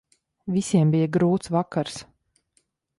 Visiem 0.55 0.95
bija 0.95 1.11
grūts 1.19 1.55
vakars. 1.57 2.03